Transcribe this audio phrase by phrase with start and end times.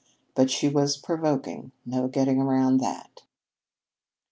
[0.33, 3.21] But she was provoking, no getting around that.